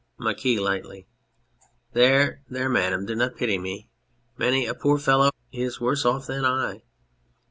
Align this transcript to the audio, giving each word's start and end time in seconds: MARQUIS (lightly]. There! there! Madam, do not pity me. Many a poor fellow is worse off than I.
MARQUIS 0.17 0.59
(lightly]. 0.59 1.05
There! 1.93 2.41
there! 2.49 2.69
Madam, 2.69 3.05
do 3.05 3.13
not 3.13 3.35
pity 3.35 3.59
me. 3.59 3.91
Many 4.35 4.65
a 4.65 4.73
poor 4.73 4.97
fellow 4.97 5.29
is 5.51 5.79
worse 5.79 6.05
off 6.05 6.25
than 6.25 6.43
I. 6.43 6.81